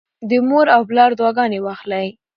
د 0.29 0.31
مور 0.47 0.65
او 0.75 0.81
پلار 0.89 1.11
دعاګانې 1.19 1.59
واخلئ. 1.61 2.07